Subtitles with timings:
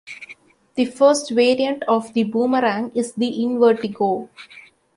[0.73, 4.29] The first variant of the Boomerang is the Invertigo.